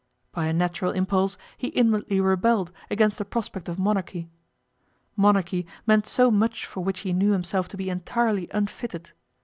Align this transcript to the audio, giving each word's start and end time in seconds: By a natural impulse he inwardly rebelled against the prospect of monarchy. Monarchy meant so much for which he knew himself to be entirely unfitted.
By 0.31 0.47
a 0.47 0.53
natural 0.53 0.93
impulse 0.93 1.37
he 1.55 1.67
inwardly 1.67 2.19
rebelled 2.19 2.71
against 2.89 3.19
the 3.19 3.23
prospect 3.23 3.69
of 3.69 3.77
monarchy. 3.77 4.31
Monarchy 5.15 5.67
meant 5.85 6.07
so 6.07 6.31
much 6.31 6.65
for 6.65 6.83
which 6.83 7.01
he 7.01 7.13
knew 7.13 7.33
himself 7.33 7.67
to 7.67 7.77
be 7.77 7.87
entirely 7.87 8.47
unfitted. 8.49 9.11